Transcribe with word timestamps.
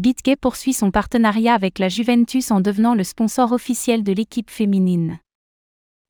BitGay 0.00 0.36
poursuit 0.36 0.72
son 0.72 0.90
partenariat 0.90 1.52
avec 1.52 1.78
la 1.78 1.90
Juventus 1.90 2.50
en 2.50 2.62
devenant 2.62 2.94
le 2.94 3.04
sponsor 3.04 3.52
officiel 3.52 4.02
de 4.02 4.12
l'équipe 4.12 4.48
féminine. 4.48 5.18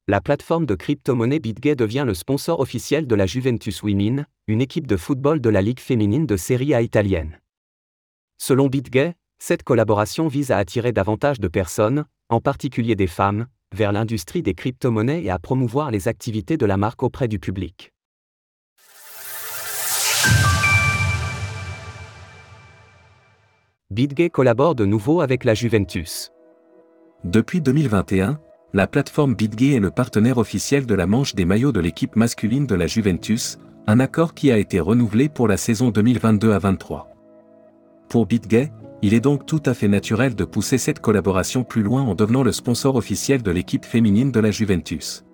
La 0.07 0.21
plateforme 0.21 0.65
de 0.65 0.77
crypto-monnaie 0.77 1.41
BitGay 1.41 1.75
devient 1.75 2.05
le 2.07 2.15
sponsor 2.15 2.61
officiel 2.61 3.09
de 3.09 3.15
la 3.17 3.27
Juventus 3.27 3.83
Women, 3.83 4.29
une 4.47 4.61
équipe 4.61 4.87
de 4.87 4.97
football 4.97 5.41
de 5.41 5.51
la 5.51 5.61
Ligue 5.61 5.81
féminine 5.81 6.25
de 6.25 6.37
Serie 6.37 6.73
A 6.73 6.83
italienne. 6.83 7.41
Selon 8.39 8.69
BitGay, 8.69 9.17
cette 9.41 9.65
collaboration 9.65 10.29
vise 10.29 10.53
à 10.53 10.59
attirer 10.59 10.93
davantage 10.93 11.41
de 11.41 11.49
personnes, 11.49 12.05
en 12.29 12.41
particulier 12.41 12.95
des 12.95 13.09
femmes, 13.09 13.49
vers 13.75 13.91
l'industrie 13.91 14.45
des 14.45 14.55
crypto-monnaies 14.55 15.25
et 15.25 15.31
à 15.31 15.41
promouvoir 15.41 15.91
les 15.91 16.07
activités 16.07 16.57
de 16.57 16.67
la 16.67 16.77
marque 16.77 17.03
auprès 17.03 17.27
du 17.27 17.41
public. 17.41 17.91
BitGay 23.93 24.31
collabore 24.31 24.77
de 24.77 24.85
nouveau 24.85 25.21
avec 25.21 25.43
la 25.43 25.53
Juventus. 25.53 26.31
Depuis 27.25 27.61
2021, 27.61 28.39
la 28.73 28.87
plateforme 28.87 29.35
BitGay 29.35 29.75
est 29.75 29.81
le 29.81 29.91
partenaire 29.91 30.39
officiel 30.39 30.87
de 30.87 30.95
la 30.95 31.09
manche 31.09 31.35
des 31.35 31.45
maillots 31.45 31.73
de 31.73 31.81
l'équipe 31.81 32.15
masculine 32.15 32.69
de 32.69 32.77
la 32.77 32.87
Juventus, 32.87 33.59
un 33.89 33.99
accord 33.99 34.35
qui 34.35 34.53
a 34.53 34.59
été 34.59 34.79
renouvelé 34.79 35.29
pour 35.29 35.49
la 35.49 35.57
saison 35.57 35.91
2022 35.91 36.53
à 36.53 36.61
23. 36.61 37.09
Pour 38.09 38.27
BitGay, 38.27 38.71
il 39.03 39.13
est 39.13 39.21
donc 39.21 39.45
tout 39.45 39.63
à 39.67 39.75
fait 39.75 39.89
naturel 39.89 40.37
de 40.37 40.45
pousser 40.45 40.79
cette 40.79 41.01
collaboration 41.01 41.65
plus 41.65 41.83
loin 41.83 42.03
en 42.03 42.15
devenant 42.15 42.45
le 42.45 42.53
sponsor 42.53 42.95
officiel 42.95 43.43
de 43.43 43.51
l'équipe 43.51 43.85
féminine 43.85 44.31
de 44.31 44.39
la 44.39 44.53
Juventus. 44.53 45.25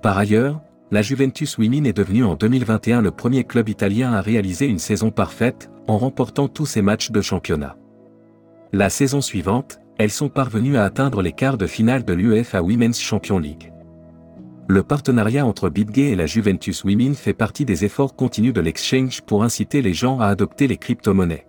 Par 0.00 0.16
ailleurs, 0.16 0.60
la 0.90 1.02
Juventus 1.02 1.58
Women 1.58 1.86
est 1.86 1.96
devenue 1.96 2.24
en 2.24 2.34
2021 2.34 3.00
le 3.02 3.10
premier 3.10 3.44
club 3.44 3.68
italien 3.68 4.12
à 4.12 4.20
réaliser 4.20 4.66
une 4.66 4.78
saison 4.78 5.10
parfaite, 5.10 5.70
en 5.86 5.98
remportant 5.98 6.48
tous 6.48 6.66
ses 6.66 6.82
matchs 6.82 7.10
de 7.10 7.20
championnat. 7.20 7.76
La 8.72 8.90
saison 8.90 9.20
suivante, 9.20 9.80
elles 9.98 10.10
sont 10.10 10.28
parvenues 10.28 10.76
à 10.76 10.84
atteindre 10.84 11.22
les 11.22 11.32
quarts 11.32 11.58
de 11.58 11.66
finale 11.66 12.04
de 12.04 12.12
l'UEFA 12.12 12.62
Women's 12.62 13.00
Champion 13.00 13.38
League. 13.38 13.72
Le 14.68 14.82
partenariat 14.82 15.46
entre 15.46 15.68
BitGay 15.68 16.12
et 16.12 16.16
la 16.16 16.26
Juventus 16.26 16.84
Women 16.84 17.14
fait 17.14 17.34
partie 17.34 17.64
des 17.64 17.84
efforts 17.84 18.16
continus 18.16 18.52
de 18.52 18.60
l'exchange 18.60 19.22
pour 19.22 19.44
inciter 19.44 19.82
les 19.82 19.94
gens 19.94 20.20
à 20.20 20.26
adopter 20.26 20.66
les 20.66 20.78
crypto-monnaies. 20.78 21.46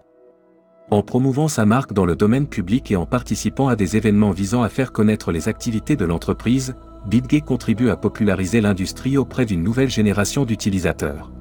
En 0.91 1.01
promouvant 1.01 1.47
sa 1.47 1.65
marque 1.65 1.93
dans 1.93 2.05
le 2.05 2.15
domaine 2.15 2.47
public 2.47 2.91
et 2.91 2.95
en 2.95 3.05
participant 3.05 3.67
à 3.67 3.75
des 3.75 3.97
événements 3.97 4.31
visant 4.31 4.63
à 4.63 4.69
faire 4.69 4.91
connaître 4.91 5.31
les 5.31 5.49
activités 5.49 5.95
de 5.95 6.05
l'entreprise, 6.05 6.75
BitGay 7.07 7.41
contribue 7.41 7.89
à 7.89 7.97
populariser 7.97 8.61
l'industrie 8.61 9.17
auprès 9.17 9.45
d'une 9.45 9.63
nouvelle 9.63 9.89
génération 9.89 10.43
d'utilisateurs. 10.43 11.31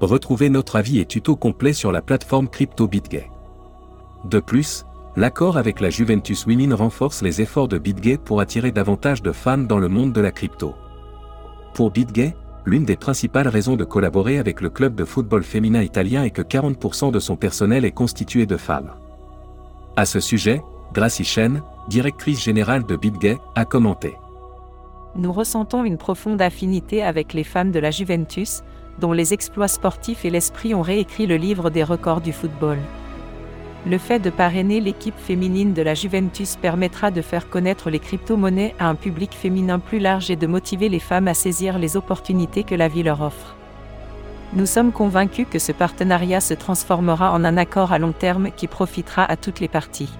Retrouvez 0.00 0.50
notre 0.50 0.76
avis 0.76 0.98
et 0.98 1.06
tuto 1.06 1.34
complet 1.34 1.72
sur 1.72 1.92
la 1.92 2.02
plateforme 2.02 2.48
crypto 2.48 2.86
BitGay. 2.86 3.30
De 4.26 4.38
plus, 4.38 4.84
l'accord 5.16 5.56
avec 5.56 5.80
la 5.80 5.88
Juventus 5.88 6.44
Women 6.46 6.74
renforce 6.74 7.22
les 7.22 7.40
efforts 7.40 7.68
de 7.68 7.78
BitGay 7.78 8.18
pour 8.18 8.40
attirer 8.40 8.70
davantage 8.70 9.22
de 9.22 9.32
fans 9.32 9.56
dans 9.56 9.78
le 9.78 9.88
monde 9.88 10.12
de 10.12 10.20
la 10.20 10.30
crypto. 10.30 10.74
Pour 11.72 11.90
BitGay, 11.90 12.36
l'une 12.66 12.84
des 12.84 12.96
principales 12.96 13.48
raisons 13.48 13.76
de 13.76 13.84
collaborer 13.84 14.38
avec 14.38 14.60
le 14.60 14.68
club 14.68 14.94
de 14.94 15.04
football 15.06 15.42
féminin 15.42 15.80
italien 15.80 16.24
est 16.24 16.30
que 16.30 16.42
40% 16.42 17.12
de 17.12 17.20
son 17.20 17.36
personnel 17.36 17.86
est 17.86 17.92
constitué 17.92 18.44
de 18.44 18.58
femmes. 18.58 18.90
À 19.96 20.04
ce 20.04 20.20
sujet, 20.20 20.60
Gracie 20.92 21.24
Chen, 21.24 21.62
directrice 21.88 22.42
générale 22.42 22.84
de 22.84 22.96
BitGay, 22.96 23.38
a 23.54 23.64
commenté. 23.64 24.16
Nous 25.18 25.32
ressentons 25.32 25.84
une 25.84 25.96
profonde 25.96 26.42
affinité 26.42 27.02
avec 27.02 27.32
les 27.32 27.44
femmes 27.44 27.70
de 27.70 27.78
la 27.78 27.90
Juventus, 27.90 28.62
dont 28.98 29.12
les 29.12 29.32
exploits 29.32 29.68
sportifs 29.68 30.26
et 30.26 30.30
l'esprit 30.30 30.74
ont 30.74 30.82
réécrit 30.82 31.26
le 31.26 31.36
livre 31.36 31.70
des 31.70 31.84
records 31.84 32.20
du 32.20 32.34
football. 32.34 32.78
Le 33.86 33.96
fait 33.96 34.18
de 34.18 34.30
parrainer 34.30 34.80
l'équipe 34.80 35.16
féminine 35.16 35.72
de 35.72 35.80
la 35.80 35.94
Juventus 35.94 36.56
permettra 36.56 37.10
de 37.10 37.22
faire 37.22 37.48
connaître 37.48 37.88
les 37.88 37.98
crypto-monnaies 37.98 38.74
à 38.78 38.88
un 38.88 38.94
public 38.94 39.32
féminin 39.32 39.78
plus 39.78 40.00
large 40.00 40.30
et 40.30 40.36
de 40.36 40.46
motiver 40.46 40.88
les 40.90 40.98
femmes 40.98 41.28
à 41.28 41.34
saisir 41.34 41.78
les 41.78 41.96
opportunités 41.96 42.64
que 42.64 42.74
la 42.74 42.88
vie 42.88 43.04
leur 43.04 43.22
offre. 43.22 43.54
Nous 44.52 44.66
sommes 44.66 44.92
convaincus 44.92 45.46
que 45.50 45.58
ce 45.58 45.72
partenariat 45.72 46.40
se 46.40 46.54
transformera 46.54 47.32
en 47.32 47.44
un 47.44 47.56
accord 47.56 47.92
à 47.92 47.98
long 47.98 48.12
terme 48.12 48.50
qui 48.50 48.66
profitera 48.66 49.24
à 49.24 49.36
toutes 49.36 49.60
les 49.60 49.68
parties. 49.68 50.10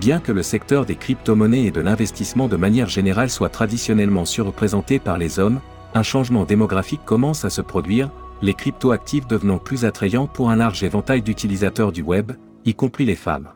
Bien 0.00 0.20
que 0.20 0.32
le 0.32 0.42
secteur 0.42 0.86
des 0.86 0.96
crypto-monnaies 0.96 1.66
et 1.66 1.70
de 1.70 1.80
l'investissement 1.80 2.48
de 2.48 2.56
manière 2.56 2.88
générale 2.88 3.30
soit 3.30 3.50
traditionnellement 3.50 4.24
surreprésenté 4.24 4.98
par 4.98 5.18
les 5.18 5.38
hommes, 5.38 5.60
un 5.94 6.02
changement 6.02 6.44
démographique 6.44 7.04
commence 7.04 7.44
à 7.44 7.50
se 7.50 7.60
produire, 7.60 8.10
les 8.40 8.54
crypto-actifs 8.54 9.26
devenant 9.26 9.58
plus 9.58 9.84
attrayants 9.84 10.26
pour 10.26 10.50
un 10.50 10.56
large 10.56 10.82
éventail 10.82 11.22
d'utilisateurs 11.22 11.92
du 11.92 12.02
web, 12.02 12.32
y 12.64 12.74
compris 12.74 13.04
les 13.04 13.14
femmes. 13.14 13.50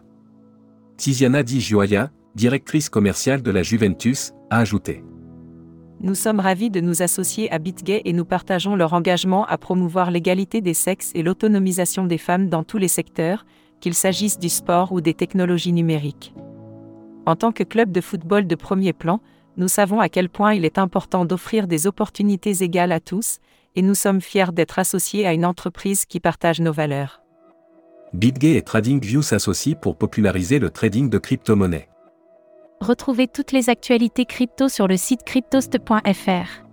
Tiziana 0.97 1.43
Di 1.43 1.61
Gioia, 1.61 2.11
directrice 2.35 2.89
commerciale 2.89 3.43
de 3.43 3.51
la 3.51 3.63
Juventus, 3.63 4.33
a 4.51 4.59
ajouté. 4.59 5.03
Nous 6.01 6.15
sommes 6.15 6.41
ravis 6.41 6.69
de 6.69 6.81
nous 6.81 7.01
associer 7.01 7.51
à 7.51 7.59
BitGay 7.59 8.03
et 8.05 8.13
nous 8.13 8.27
partageons 8.27 8.77
leur 8.77 8.93
engagement 8.93 9.47
à 9.47 9.57
promouvoir 9.57 10.11
l'égalité 10.11 10.61
des 10.61 10.75
sexes 10.75 11.11
et 11.15 11.23
l'autonomisation 11.23 12.05
des 12.05 12.19
femmes 12.19 12.51
dans 12.51 12.65
tous 12.65 12.77
les 12.77 12.89
secteurs, 12.89 13.47
qu'il 13.81 13.94
s'agisse 13.94 14.38
du 14.38 14.48
sport 14.48 14.92
ou 14.92 15.00
des 15.00 15.14
technologies 15.14 15.72
numériques. 15.72 16.34
En 17.26 17.37
tant 17.37 17.53
que 17.53 17.64
club 17.64 17.92
de 17.92 18.00
football 18.00 18.47
de 18.47 18.54
premier 18.54 18.92
plan, 18.92 19.20
nous 19.56 19.69
savons 19.69 20.00
à 20.00 20.09
quel 20.09 20.28
point 20.28 20.54
il 20.54 20.64
est 20.64 20.78
important 20.78 21.25
d'offrir 21.25 21.66
des 21.66 21.87
opportunités 21.87 22.62
égales 22.62 22.92
à 22.92 23.00
tous, 23.00 23.38
et 23.75 23.82
nous 23.82 23.94
sommes 23.94 24.20
fiers 24.20 24.53
d'être 24.53 24.78
associés 24.78 25.26
à 25.26 25.32
une 25.32 25.44
entreprise 25.44 26.04
qui 26.04 26.20
partage 26.20 26.60
nos 26.60 26.72
valeurs. 26.72 27.22
BitGay 28.12 28.56
et 28.56 28.62
TradingView 28.62 29.22
s'associent 29.22 29.76
pour 29.76 29.97
populariser 29.97 30.58
le 30.58 30.70
trading 30.70 31.10
de 31.10 31.19
crypto-monnaies. 31.19 31.88
Retrouvez 32.81 33.26
toutes 33.26 33.53
les 33.53 33.69
actualités 33.70 34.26
crypto 34.26 34.69
sur 34.69 34.87
le 34.87 34.97
site 34.97 35.25
cryptost.fr. 35.25 36.66